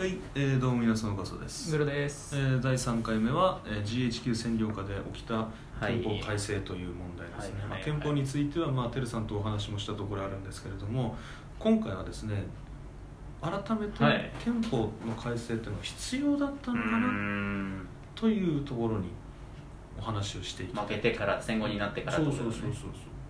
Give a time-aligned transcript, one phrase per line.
[0.00, 5.46] はい、えー、どうも皆さんおかそです、グルです、えー、第3回目は、えー、GHQ 占領下で起きたは
[5.90, 6.00] い。
[6.00, 11.18] 憲法改正という問題ですね、憲法については、まあ、てるさんとお話もしたところあるんですけれども
[11.58, 12.44] 今回はですね
[13.42, 14.32] 改めてはい。
[14.42, 16.96] 憲法の改正っていうのは必要だったうのかな？
[17.06, 19.10] んというところに
[19.98, 20.84] お話をしていきたい。
[20.86, 22.24] 負けてから戦後になってからね。
[22.24, 22.86] そうそうそうそ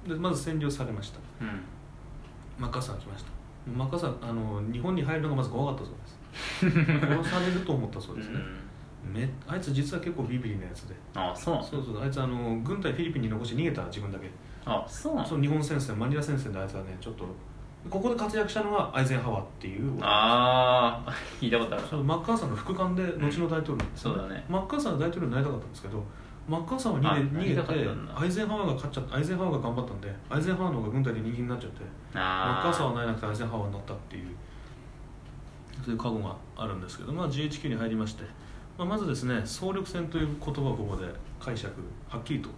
[0.07, 1.18] うでまず占領されました。
[1.41, 1.48] うん。
[2.61, 3.30] マッカーサー来ました。
[3.77, 6.21] マッカーサーあの日本に入るのがまず怖かったそうです
[6.61, 8.38] 殺されると思ったそうですね、
[9.12, 10.95] めあいつ実は結構ビビリなやつで。
[11.14, 14.30] あそうそうそうあいつあの軍隊フィリピンに残して逃げた自分だけ。
[14.64, 17.24] あそうなのそう日本戦線マニラ戦線であいつはねちょっと
[17.88, 19.96] ここで活躍したのがアイゼンハワーっていう。
[20.02, 21.84] ああ 聞いたことある。
[21.88, 23.77] そうマッカーサーの副官で後の大統領。
[23.77, 24.45] なんですよそうだね。
[24.48, 26.05] マッカーサーが大統領になりたかったんですけど
[26.48, 34.28] マッカーサーはあ逃げ逃げてアイゼンハワーが勝っちゃったアイゼンハワーが頑張ったんでアイゼンハワーの方が軍隊で人気になっちゃってマッあカーサーはなれなくてアイゼンハワーになったっていう
[35.84, 38.25] そういう過去があるんですけど、まあ、GHQ に入りまして、
[38.79, 41.06] まあ、まずですね総力戦という言葉をここで
[41.39, 41.72] 解釈
[42.09, 42.48] はっきりと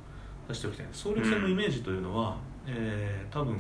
[0.48, 0.87] 出しておきたい。
[0.92, 3.59] 総力戦のイメージというのは、えー多分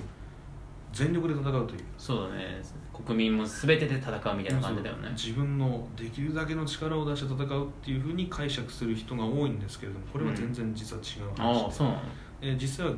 [0.92, 1.80] 全力で戦うという。
[1.96, 2.60] そうだね。
[2.92, 5.08] 国民も全てで戦うみたいな感じだよね。
[5.12, 12.00] 自分のできるだけの力を出して戦うっていうふうに解釈する人が多いんですけれどもこれは全然実は違う話で、ああそうなの？
[12.42, 12.92] えー実際は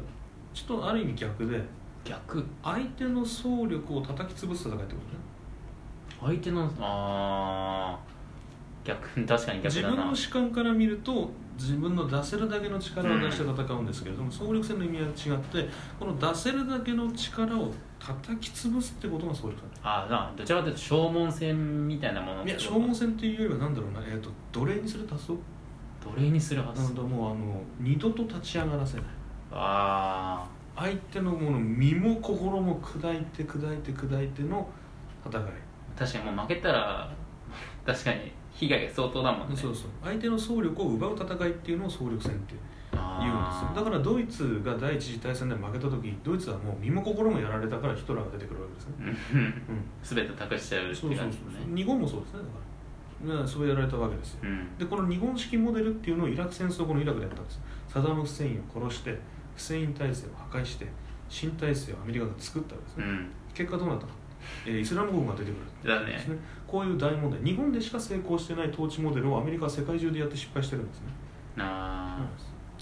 [0.52, 1.62] ちょっとある意味逆で
[2.04, 2.44] 逆？
[2.64, 4.98] 相手の総力を叩き潰す戦いってことね
[6.24, 7.98] 相手のああ
[8.84, 9.88] 逆 確かに逆だな。
[9.88, 19.70] 自分の主観から見ると自分の出せるだけの力を出して戦うんですけれども、総力戦の意味は違ってこの出せるだけの力を叩き潰すってことが総力戦。
[19.82, 25.38] ああなどちらかというと消耗戦みたいなものいや消耗戦っていうよりはなんだろうな、えー、と奴隷にする発想
[26.04, 29.06] 奴隷にするはずなのでもうあの二度と立ち上がらせない。
[29.52, 30.44] あ
[30.76, 34.68] 相手のもの身も心も砕いて砕いて砕いての
[35.24, 35.42] 戦い。
[35.42, 35.48] あ
[35.98, 37.12] 確かにもう負けたら
[37.86, 39.56] 確かに被害が相当だもんね。
[39.56, 39.90] そうそう。
[40.02, 42.54] 相手の総力を奪う戦いっていうのを総力戦って
[42.92, 43.72] 言うんですよ。
[43.74, 49.40] だからドイツが第一次大戦で負けた時ドイツはもう身も心もやられたからヒトラーが出てくるわけですね、うん。
[49.40, 49.54] うん、
[50.02, 52.38] 全て託しちゃうってそうそうそう感じだね日本もそうですね。
[52.40, 52.48] だか
[53.34, 53.42] ら。
[53.42, 54.40] ねそうやられたわけですよ。
[54.44, 54.78] うん。
[54.78, 57.60] でこの日本式モデルっていうのをイラク戦争後のイラクでやったんです。
[57.88, 59.18] サダム・フセインを殺して
[59.54, 60.86] フセイン体制を破壊して
[61.28, 63.28] 新体制をアメリカが作ったわけですね、うん。
[63.54, 64.12] 結果どうなったか、
[64.66, 66.06] えーイスラム国が出てくる。
[66.06, 66.38] ですね。
[66.66, 67.40] こういう大問題。
[67.42, 71.04] 日本でしか成功してない統治モデルをアメリカは世界中でやって失敗してるんですね、
[71.58, 72.26] ああ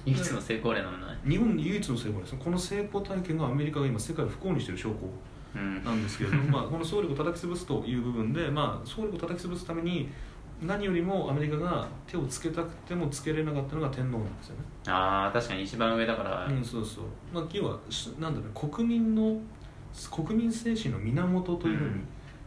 [0.04, 1.18] 唯一の成功例なんだね。
[1.28, 4.96] 日本唯一の成功ですこの成功体験がアメリカが今世界を不幸にしている証拠
[5.54, 5.84] うん。
[5.84, 10.08] なんですけれども まあこの総力を叩き潰すという部分で、まあ、総力を叩き潰すために
[10.62, 16.46] 何よりもアメリカが手をつけたくてもつけれなかったのが天皇なんですよね、ああ確かに一番上だから。
[16.46, 19.40] うん、そうそう、まあ、要はしなんだろう国民の
[20.10, 21.94] 国民精神の源というふうに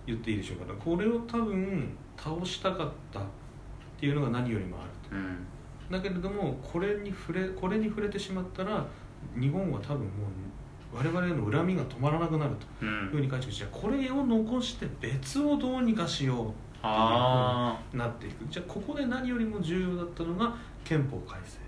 [0.07, 3.23] 言っていいでしょうから、これを多分倒したかったっ
[3.99, 5.15] ていうのが何よりもあると。
[5.15, 5.45] うん。
[5.91, 8.85] だけれどもこれに触れこれに触れてしまったら
[9.39, 10.05] 日本は多分も
[10.93, 12.65] う我々への恨みが止まらなくなると。
[12.81, 16.51] ういうんふうに解釈してこれを残して別をどうにかしよう
[16.81, 18.45] あーなっていく。
[18.49, 21.59] じゃあここで何よりも重要だったのが憲法改正。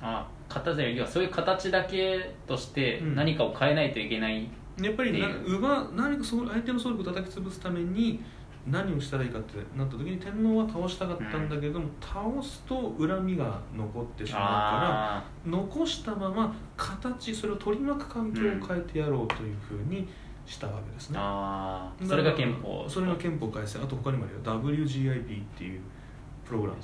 [0.00, 3.14] あ形よりはそういう形だけとしてうん。
[3.14, 4.48] 何かを変えないといけない、
[4.80, 5.58] やっぱりなっていう。
[5.58, 8.22] 奪何か相手の総力を叩き潰すために
[8.66, 20.06] 何をしたらいいかってなった時に天皇は倒したかったんだけども、倒すと恨みが残ってしまうからあ残したまま形それを取り巻く環境を変えてやろうというふうに
[20.44, 22.08] したわけですーね、あー。
[22.08, 22.86] それが憲法。
[22.88, 23.78] それが憲法改正。
[23.80, 24.40] あと他にもあるよ。
[24.42, 25.80] WGIP っていう
[26.44, 26.78] プログラム。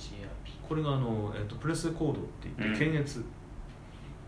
[0.67, 2.79] これがあの、えっとプレスコードって言ってうん。
[2.79, 3.25] 検閲、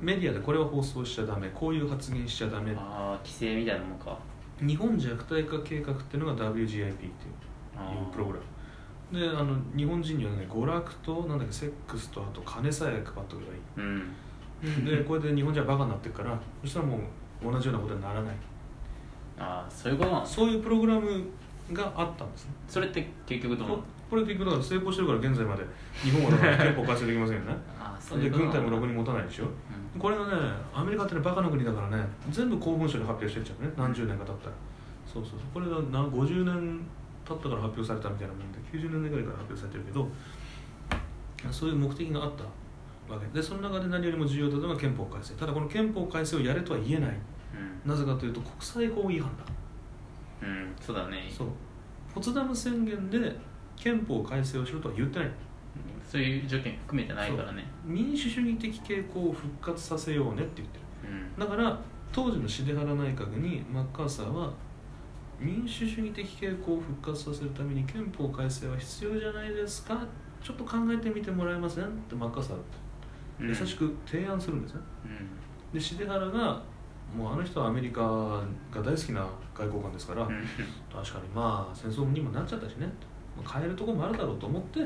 [0.00, 2.72] メディアでこれは放送しちゃダメこういう発言しちゃダメ。
[2.76, 4.18] ああ規制みたいなもんか。
[4.60, 7.12] 日本弱体化計画っていうのが WGIP っていう
[7.76, 8.44] あいうプログラム。
[9.12, 13.60] であの日本人にはね娯楽となんだっけセックスとあと金さえ配っとけばいい。
[13.76, 14.84] うん。
[14.84, 18.34] でこれで日本人はバカになってるからそしたらもう同じようなことにならない。
[19.38, 21.24] ああそういうことなんですそういうプログラム
[21.72, 22.52] があったんですね。
[22.68, 23.74] それって結局どうな
[24.08, 25.64] これ結局だから成功してるから現在まで。
[26.02, 27.56] 日本はだから憲法改正できませんよね。
[27.78, 29.44] ああそういで軍隊もろくに持たないでしょ。
[29.44, 30.00] うん。
[30.00, 30.32] これがね
[30.72, 33.72] アメリカってねバカな国だからね全部公文書で発表してっちゃうね。
[33.76, 34.52] 何十年か経ったら。
[35.12, 35.40] そうそうそう。
[35.54, 36.80] これがな50年
[37.24, 40.08] 経ったから発表されたみたいなもんで90年ぐらいから発表されてるけど
[41.50, 42.44] そういう目的があった
[43.12, 43.26] わけ。
[43.34, 45.34] でその中で何よりも重要だったのが憲法改正。
[45.34, 47.10] ただこの憲法改正をやれとは言えない。
[47.84, 47.90] うん。
[47.90, 49.44] なぜかというと国際法違反だ。
[50.42, 51.28] うんそうだね。
[51.30, 51.48] そう。
[52.14, 53.36] ポツダム宣言で
[53.76, 55.34] 憲法改正をしろとは言ってないうん
[56.08, 57.64] そういう条件含めてないからね。
[57.84, 60.84] 民主主義的傾向を復活させようねって言ってる。
[61.36, 61.38] うん。
[61.38, 61.78] だから
[62.12, 64.52] 当時のシデハラ内閣にマッカーサーは
[65.38, 69.98] 民主主義的傾向を復活させるために憲法改正は必要じゃないですか？
[70.42, 71.84] ちょっと考えてみてもらえません？
[71.84, 72.56] ってマッカーサー
[73.40, 73.48] うん。
[73.48, 74.80] 優しく提案するんですね。
[75.04, 75.78] うん。
[75.78, 76.62] でシデハラが
[77.14, 80.44] もうあの人はアメリカが大好きな外交官ですから、うん。
[80.90, 82.86] 確かにまあ戦争にもなっちゃったしね。
[82.86, 82.92] まあ
[83.44, 84.80] 変えるところもあるだろうと思って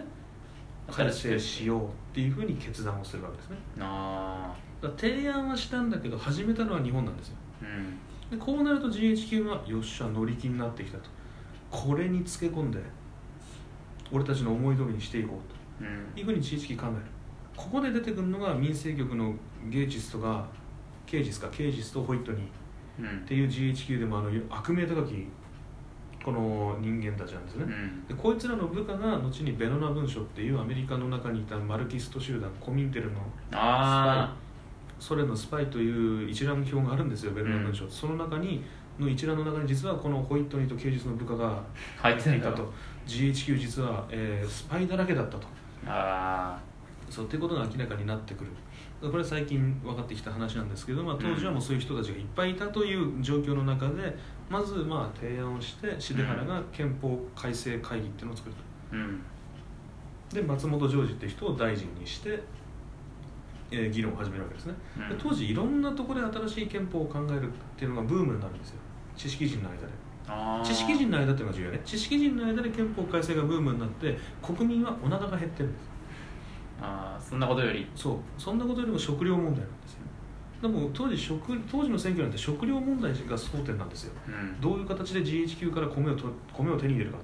[0.91, 3.57] 改正しようっていうふうに決断をするわけですね。
[3.79, 4.55] あ
[4.97, 7.37] 提案はしたんだけど始めたのは日本なんですよ。
[7.63, 7.67] あ
[8.33, 8.39] うん。
[8.39, 11.11] でこうなると GHQ がよっしゃ乗り気になってきたと。
[11.71, 12.81] これにつけ込んで
[14.11, 15.39] 俺たちの思い通りにしていこ
[15.81, 16.13] ううん。
[16.15, 16.97] というふうに GHQ 考える。
[17.57, 19.35] ここで出てくるのが民生局の
[19.69, 20.49] ゲイジスとか
[21.07, 22.43] ケイジスかケイジスとホイットニー
[23.01, 25.27] うんっていう GHQ でもあの悪名高き
[26.25, 28.07] この人間たちなんですね、うん。
[28.07, 33.21] でこいつらの部下が後にベノナ文書っていうアメリカの中にいたマルキスト集団コミンテルの
[33.53, 34.35] あ
[34.99, 38.63] ソ連のスパイという一覧表があるんですよベノナ文書、その中に
[38.99, 41.63] の一覧の中に実はこのホイットニーと刑事の部下があ
[42.03, 42.71] 入っていたと。
[43.07, 45.47] GHQ 実は、えースパイだらけだったと。
[45.87, 46.61] あ
[47.09, 48.51] そうっていうことが明らかになってくる。
[49.01, 54.15] これは最近分かってきた話なんですけど、まあ、当時はもうそういう人たちがいっぱいいたという状況の中で
[54.51, 58.63] まずまあ提案をして重原が憲法改正会議っていうのを作ると
[58.93, 59.23] あうん。
[60.35, 62.41] で松本ジョージって人を大臣にして、
[63.71, 65.09] えー議論を始めるわけですね、うん。
[65.09, 68.77] で当時いろんなところで新しい憲法を考えるっていうのがブームになるんですよ。
[69.17, 69.83] 知識人の間で。
[70.65, 71.81] 知識人の間っていうのが重要ね。
[71.85, 75.91] 知識人の間で憲法改正がブームになって国民はお腹が減ってるんです
[76.83, 77.89] ああそんなことより。
[77.95, 78.17] そう。
[78.37, 80.01] そんなことよりも食料問題なんですよ
[80.61, 84.13] でも当時食当時の選挙なんて食料問題が争点なんですよ。
[84.29, 84.61] うん。
[84.61, 87.19] どういう形で GHQ から米をと米を手に入れるか。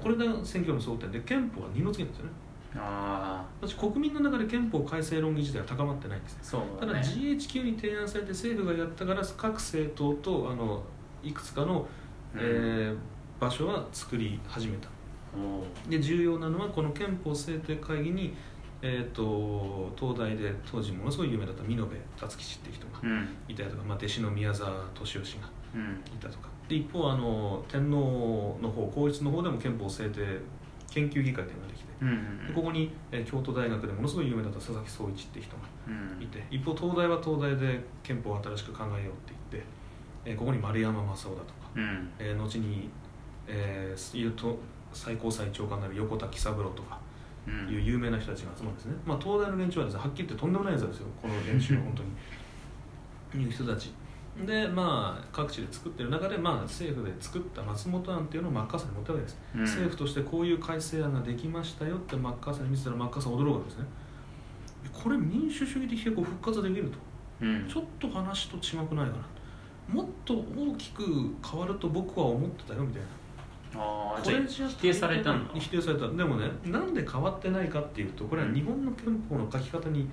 [0.00, 2.32] これが選挙の争点で憲法は二の次なんですよね。
[2.76, 6.38] あ私国民の中で憲法改正論議自体は高まってないんですよ。
[6.42, 10.82] あそうただ GHQ に提案されて政府がやったから各政党とあの
[11.22, 11.86] いくつかの、
[12.34, 12.40] うん。
[12.40, 12.96] えー
[13.40, 14.88] 場所は作り始めた。
[15.88, 18.34] で重要なのはこの憲法制定会議に、
[18.80, 23.28] えー、と東大で当時ものすごい有名だった美濃部達吉っていう人がうん。
[23.48, 25.82] いたりとか、まあ、弟子の宮沢敏義がうん。
[26.14, 26.48] いたとか。
[26.68, 30.20] で一方あの天皇の方皇室の方でも憲法制定
[30.90, 35.90] 研究議会っていうのができてうんでここに、えー京都大学でものすごい有名だった佐々木総一っていう人がう
[36.20, 36.22] ん。
[36.22, 39.68] いて一方東大は東大で憲法を新しく考えようって言って、
[40.24, 42.08] えーここに丸山正雄だとか、うん。
[42.18, 42.88] えー後に、
[43.46, 44.58] えーいうと
[44.92, 47.07] 最高裁長官になる横田喜三郎とかうん
[47.46, 51.06] いう有名な人たちが集まるんですね、まあ、東大の連中はですねはっきり言ってとんでもないやつですよ。
[51.20, 52.02] この連中は本当
[53.38, 53.44] に。
[53.44, 53.92] いう人たち。
[54.46, 59.60] でまあ各地で作ってる中で、まあ、政府で作った松本案っていうのをマッカーサーに持ったわけです、うん。
[59.62, 63.84] 政府としてこういう改正案ができましたよってマッカーサーに見せたらマッカーサーは驚くわけですね。
[64.92, 66.98] これ民主主義的傾向復活できると。
[67.40, 67.68] うん。
[67.68, 69.24] ちょっと話と違くないかな。
[69.88, 71.02] もっと大きく
[71.44, 73.08] 変わると僕は思ってたよみたいな
[73.74, 75.54] ああじゃあ否定されたんだ。
[75.54, 76.08] 否定された。
[76.08, 80.08] でもねなんで変わってないかっていうとこれは日本の憲法の書き方に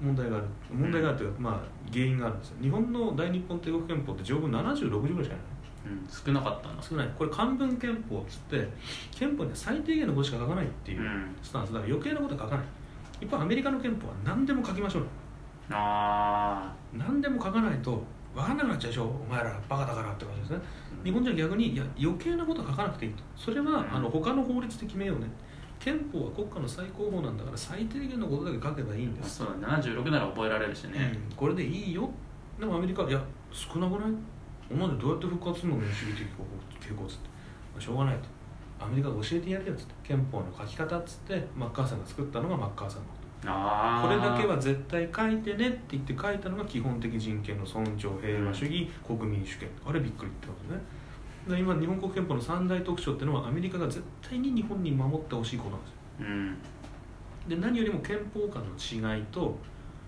[0.00, 0.46] 問題がある。
[0.72, 1.60] 問題があるというか、まあ
[1.92, 2.56] 原因があるんですよ。
[2.60, 5.44] 日本の大日本帝国憲法って条文7060ぐらいしかない。
[5.86, 7.08] うん少なかったんだ少ない。
[7.16, 8.68] これ漢文憲法っつって
[9.12, 11.34] 憲法には最低限のことしか書かないっていううん。
[11.42, 11.72] スタンス。
[11.72, 12.66] だから余計なことは書かない。
[13.20, 15.02] 一方アメリカの憲法は何でも書きましょう。
[15.70, 18.02] あ何でも書かないと
[18.38, 19.04] 分かんなくなっちゃうでしょ？
[19.04, 20.58] お前らバカだからって感じですね。
[21.02, 23.22] 日本人は逆にいや余計なことは書かなくていいと。
[23.36, 23.94] それは、うん。
[23.94, 25.26] あの他の法律で決めようね。
[25.80, 31.12] 憲法は国家の最高法なんだから最低限のことだけ書けばいいんです、あそうだ76なら覚えられるしね。
[31.30, 31.36] うん。
[31.36, 32.10] これでいいよ。
[32.58, 34.12] でもアメリカはいや少なくない？
[34.70, 35.78] お前らどうやって復活するの？
[35.78, 36.26] 民主主義的
[36.90, 37.28] 傾向っつって、
[37.74, 38.28] まあしょうがないと。
[38.84, 39.94] アメリカが教えてやるよっつって。
[40.02, 43.04] 憲法の書き方っつってマッカーサーが作ったのがマッカーサーの
[43.40, 49.68] これだけは絶対書いてねって言って書いたのが基本的人権の尊重平和主義、国民主権。
[49.86, 50.80] あれびっくりってことね。
[51.48, 55.96] で今日本国憲法の三大特徴っていうのはアメリカが絶対に日本に守ってほしいことなんですよ。
[56.20, 56.58] うん。
[57.48, 59.56] で何よりも憲法間の違いと、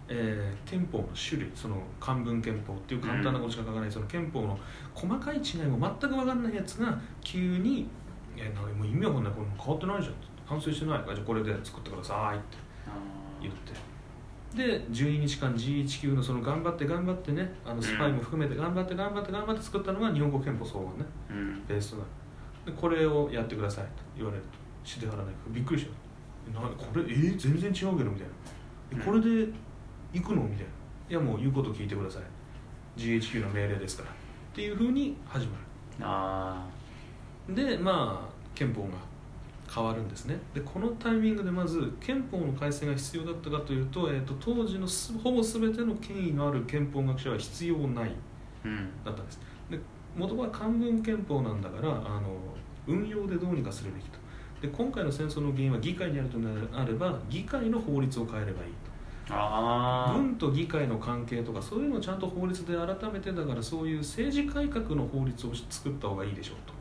[0.08, 4.58] えー憲法の種類その漢文憲法っていう簡単なことしか書かない、その憲法の
[4.92, 7.82] 細かい違いも全く分かんないやつが急に
[8.36, 11.00] 「いやなんかもう意味わかんないこれ変わってないじゃん」反省してない。
[11.00, 12.58] からじゃあこれで作ってくださいって。
[12.58, 12.69] あ
[13.40, 13.72] 言って。
[14.56, 20.90] で12日間 GHQ のその頑張って頑張ってねあのスパイも含めて頑張って頑張って頑張って作ったのが日本国憲法草案ね。
[21.30, 21.66] ーうん。
[21.66, 22.08] ベースとなる。
[22.66, 24.58] でこれをやってくださいと言われると。
[24.88, 25.34] してはらない。
[25.50, 25.86] びっくりし
[26.52, 28.34] たなこれえー全然違うけどみたいな。
[28.92, 29.52] えこれで
[30.12, 30.42] 行くの？
[30.42, 30.70] みたいな。
[31.10, 32.22] いやもう言うこと聞いてください。
[33.00, 34.10] GHQ の命令ですから。
[34.10, 34.12] っ
[34.52, 35.56] ていうふうに始ま
[36.02, 36.66] あ
[37.48, 38.88] るでまあ憲法が
[39.72, 40.38] 変わるんですね。
[40.52, 48.10] でこのタイミングでまず憲法の改正が必要だったかというと,、えー、と当時のすほぼ全ての権威のある憲法学者は必要ない
[49.04, 49.40] だったんです。
[49.70, 49.78] で
[50.16, 52.36] 元は漢文憲法なんだからあの
[52.86, 54.18] 運用でどうにかするべきと。
[54.60, 58.72] で今回の戦争の原因は議会にあるとなれば議会の法律を変えればいい
[59.30, 66.74] あ軍と議会の関係とかそういうのをちゃんと法律で改めてだからそういう政治改革の法律を作った方がいいでしょうと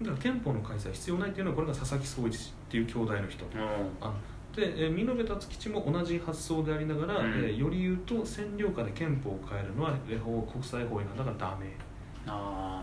[0.00, 2.38] だから憲法の改正は必要ないっていうのはこれが佐々木総一っ
[2.70, 3.44] ていう兄弟の人。
[4.00, 4.12] あ
[4.56, 7.32] で、えー、美濃部達吉も同じ発想でありながら、うん。
[7.32, 11.66] えーより言うと占領下で憲法を変えるのはえー法国際法違反だからダメ。
[11.66, 11.70] っ
[12.26, 12.82] あ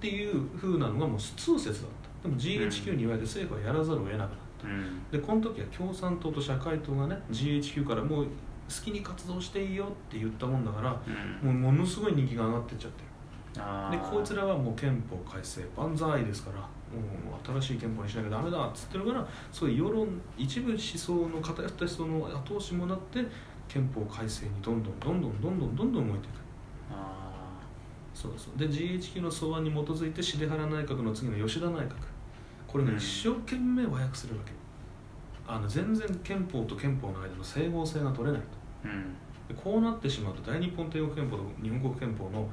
[0.00, 1.90] ていう風なのがもう通説だっ
[2.22, 2.28] た。
[2.28, 4.28] でも GHQ に言われて政府はやらざるを得なくなっ
[4.60, 4.66] た。
[4.66, 5.02] ーうん。
[5.10, 8.30] でこの時は共産党と社会党がね GHQ からもう好
[8.84, 11.00] きに活動していいよって言ったもんだから
[11.42, 11.60] うん。
[11.60, 13.04] もうものすごい人気が上がってっちゃって
[13.54, 16.66] でこいつらはもう憲法改正万歳ですからも
[17.36, 23.24] う新しい憲法にしなきゃダメだっつってるからそういう世論一部思想の偏った思想の後押しもなって
[23.68, 26.32] 憲法改正にどんどんどんどんどんどんどんどん動いていく。
[26.90, 27.60] あ
[28.14, 28.58] そうそう。
[28.58, 31.92] で GHQ の草案に基づいて重原内閣の次の吉田内閣。
[32.66, 34.52] これね、うん一生懸命和訳するわけ。
[35.46, 38.88] あの全然憲法と憲法の間の整合性が取れないと。
[38.88, 39.14] ーうん。
[39.48, 42.48] でこうなってしまうと大日本帝国憲法と日本国憲法の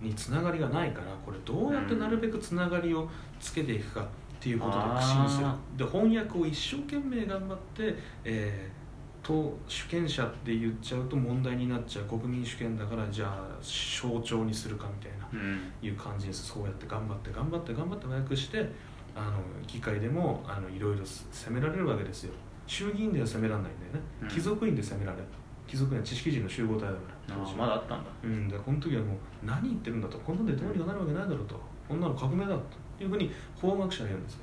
[0.00, 3.08] につながりがないからこれどうやってなるべくつながりを
[3.40, 4.06] つけていくかっ
[4.40, 5.46] ていうことで苦心する。
[5.46, 8.78] あで翻訳を一生懸命頑張って、えー
[9.20, 12.04] と主権者って言っちゃうと問題になっちゃう。
[12.04, 15.72] 国民主権だからじゃあ象徴にするかみたいなうん。
[15.82, 16.46] いう感じです。
[16.46, 18.70] そうやって頑張って頑張って頑張って和訳して
[19.14, 19.32] あの
[19.66, 22.32] 議会でもあのいろいろ責められるわけですよ。
[22.66, 24.28] 衆議院では責められないんだよね、うん。
[24.28, 25.24] 貴族院で責められる
[25.68, 26.94] 貴族院は知識人の集合体だか
[27.28, 27.34] ら。
[27.36, 28.10] あまだあったんだ。
[28.24, 30.18] うん、でこの時はもう何言ってるんだと。
[30.18, 31.60] こんなんでどうにかなるわけないだろうと。
[31.86, 32.56] こんなの革命だ
[32.98, 34.40] というふうに法学者は言うんですよ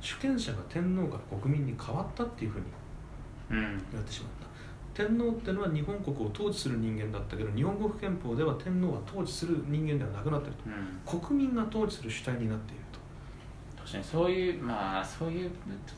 [0.00, 2.66] 主権者が天皇から国民に変わったっていうふうに
[3.50, 3.82] うん。
[3.92, 5.02] 言ってしまった。
[5.02, 11.00] 天皇ってのは日本国を統治する人間だったけど日本国憲法では天皇は統治する人間ではなくなっているうん。
[11.04, 12.80] と国民が統治する主体になっている。
[12.80, 12.83] と
[13.84, 15.50] 確かにそういうまあそういう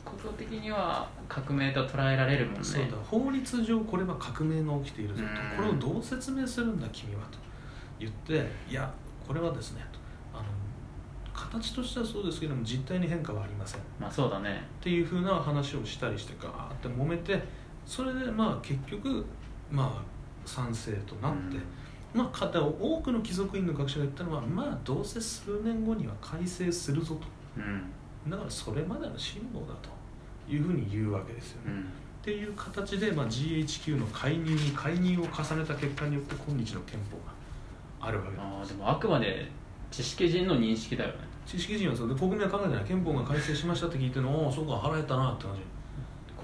[0.03, 2.59] こと的には革命と捉えられるもんね。
[2.63, 2.89] そうだ。
[3.09, 5.29] 法律上これは革命が起きているぞと。
[5.29, 5.71] うん。
[5.71, 7.37] これをどう説明するんだ君はと
[7.97, 8.93] 言っていや
[9.25, 9.99] これはですねと。
[10.37, 10.45] あの
[11.33, 13.79] 形としてはそうですけども実態に変化はありません。
[13.79, 14.61] っまあそうだね。
[14.81, 17.41] ていうふうな話をしたりしてガーって揉めて
[17.85, 19.25] それでまあ結局
[19.71, 21.57] まあ賛成となって、
[22.13, 28.31] まあ方多くの貴族院の学者が言ったのはまあどうせ数年後には改正するぞとうん。
[28.31, 29.89] だからそれまでの辛抱だと
[30.51, 31.71] いうふうに言うわけですよね。
[31.71, 31.81] うん。
[31.81, 31.83] っ
[32.23, 38.43] ていう形で、まあ、GHQ の介入に介入を重ねた結果によって今日の憲法があるわけだ。
[38.43, 39.49] ああでもあくまで
[39.89, 41.15] 知識人の認識だよね。
[41.45, 42.09] 知識人はそう。
[42.09, 45.61] で国民は考えてない憲法が改正しましたって聞いてのおおそうか腹減ったなって感じ。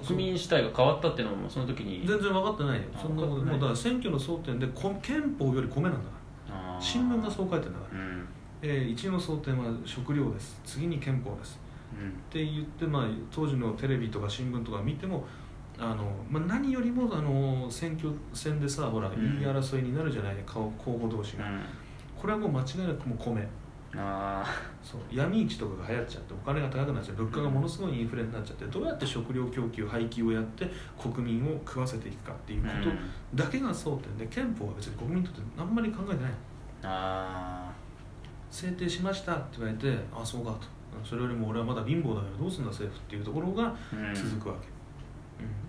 [0.06, 2.06] 国民主体が変わったっていうのもその時に。
[2.06, 2.82] 全然分かってないよ。
[2.94, 6.04] あそんなこともうだから選挙の争点でこ憲法より米なんだか
[6.48, 6.80] ら。
[6.80, 8.26] 新聞がそう書いてるんだから、うん
[8.66, 10.58] えー、一の争点は食料です。
[10.64, 11.60] 次に憲法です。
[11.92, 12.08] うん。
[12.08, 15.26] って言って、まあ、当時のテレビとか新聞とか見ても
[15.78, 19.14] あの、まあ、何よりもあの選挙戦でさほらん。
[19.14, 21.60] 言い争いになるじゃない顔候補同士が、うん。
[22.18, 23.46] これはもう間違いなくもう米。
[23.96, 24.44] あ
[24.82, 25.00] そう。
[25.12, 30.68] 闇市とかが流行っちゃってお金が高くなっちゃう物価がものすごいインフレになっちゃってどうやって食料供給配給をやって
[30.98, 32.98] 国民を食わせていくかっていうーことうん。
[33.34, 36.32] だけが争点で憲法は別に国民にとってあんまり考えてない。
[36.82, 37.63] あ
[38.54, 40.52] 制定しましたって言われてああそうか。
[40.52, 40.68] と
[41.04, 43.74] それよりも俺はまだ貧乏だからどうすんだ政府っていうところが
[44.14, 44.68] 続くわけ、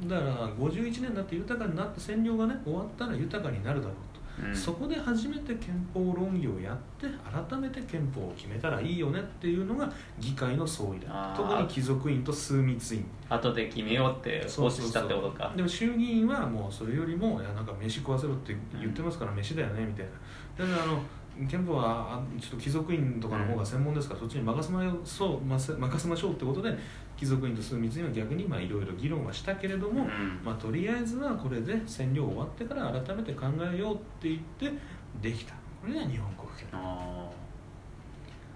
[0.04, 0.08] うん。
[0.08, 3.96] だから51年になって豊かになって占領がね終わったら豊かになるだろう
[4.44, 4.56] と、うん。
[4.56, 7.08] そこで初めて憲法論議をやって
[7.50, 11.34] 改めて憲法を決めたらいいよねっていうのが議会の総意だ。
[11.36, 13.06] 特に貴族院と枢密院。
[13.28, 15.52] 後で決めようってしたってことか。
[15.56, 20.66] でも衆議院はもうそれよりもいやなんか飯食わせろって言ってますから飯だよねみたいな。
[20.68, 21.02] だからあの
[21.50, 25.60] 憲法はあちょっと貴族院とかの方が専門ですから、そっちに任せましょう任
[26.00, 26.78] せましょうってことで
[27.18, 30.42] 貴族院と枢密院は逆にまあいろいろ議論はしたけれども、うん。
[30.44, 34.72] まあ、とりあえずはこれで占領終わってから改めて考えようって言って
[35.22, 35.54] できた。
[35.82, 37.34] これが日本国憲法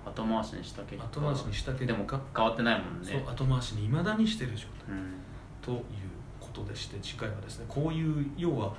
[0.05, 1.03] 後回しにした結果。
[1.05, 1.93] 後回しにした結果。
[1.93, 2.05] でも
[2.35, 3.25] 変わってないもんね。
[3.27, 4.95] 後回しにいまだにしてる状態。
[4.95, 5.13] うん。
[5.61, 5.79] という
[6.39, 8.73] ことでして次回はですねこういう要は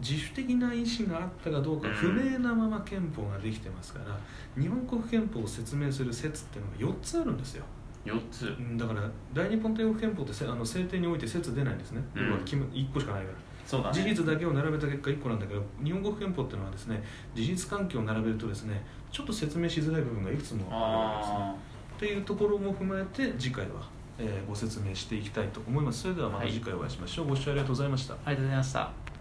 [0.00, 1.94] 自主的な意思があったかどうかうん。
[1.94, 4.18] 不明なまま憲法ができてますから、
[4.60, 7.64] 日本国憲法を説明する説っていうのが4つあるんですよ。
[8.04, 8.46] 4つ。
[8.46, 12.26] うんだから大日本帝国憲法ってせあの制定において説出ないんですね、うん。
[12.26, 13.36] 要は決め1個しかないから。
[13.66, 13.94] そうだね。
[13.94, 17.02] 事実だけを並べた結果1個なんだけど日本国憲法っていうのはですね
[17.34, 21.36] 事実関係を並べるとですねちょっと説明しづらい部分がいくつもあるわけですね。
[21.38, 21.54] あ
[21.96, 26.02] っていうところも踏まえて次回は、えーご説明していきたいと思います。
[26.02, 28.14] それではまた次回お会いしましょう、ご視聴ありがとうございました。
[28.14, 29.13] ありがとうございました